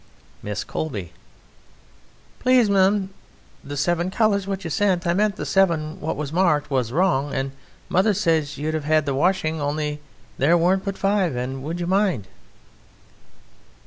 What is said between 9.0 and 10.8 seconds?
the washing Only there